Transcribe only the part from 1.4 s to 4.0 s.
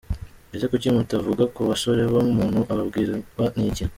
kubasore bo umuntu ababwirwa niki.